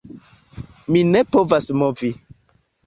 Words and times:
Mi 0.95 1.03
ne 1.11 1.23
povas 1.37 1.71
movi. 1.85 2.13